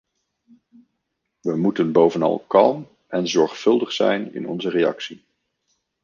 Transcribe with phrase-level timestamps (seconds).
[1.41, 5.25] We moeten bovenal kalm en zorgvuldig zijn in onze reactie.